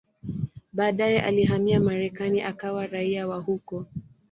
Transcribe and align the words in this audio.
Baadaye 0.73 1.21
alihamia 1.21 1.79
Marekani 1.79 2.41
akawa 2.41 2.87
raia 2.87 3.27
wa 3.27 3.37
huko. 3.39 3.85